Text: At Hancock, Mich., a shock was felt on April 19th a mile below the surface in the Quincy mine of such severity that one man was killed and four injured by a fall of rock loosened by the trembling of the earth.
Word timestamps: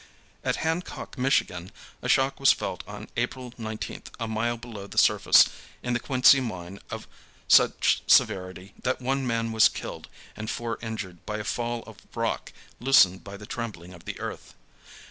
At 0.43 0.55
Hancock, 0.55 1.15
Mich., 1.15 1.43
a 2.01 2.09
shock 2.09 2.39
was 2.39 2.51
felt 2.51 2.83
on 2.87 3.07
April 3.17 3.51
19th 3.51 4.07
a 4.19 4.27
mile 4.27 4.57
below 4.57 4.87
the 4.87 4.97
surface 4.97 5.47
in 5.83 5.93
the 5.93 5.99
Quincy 5.99 6.39
mine 6.41 6.79
of 6.89 7.07
such 7.47 8.01
severity 8.07 8.73
that 8.81 8.99
one 8.99 9.27
man 9.27 9.51
was 9.51 9.69
killed 9.69 10.07
and 10.35 10.49
four 10.49 10.79
injured 10.81 11.23
by 11.27 11.37
a 11.37 11.43
fall 11.43 11.83
of 11.83 11.97
rock 12.15 12.51
loosened 12.79 13.23
by 13.23 13.37
the 13.37 13.45
trembling 13.45 13.93
of 13.93 14.05
the 14.05 14.19
earth. 14.19 14.55